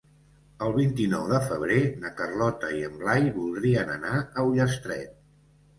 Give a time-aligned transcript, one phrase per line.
[0.67, 5.19] El vint-i-nou de febrer na Carlota i en Blai voldrien anar a Ullastret.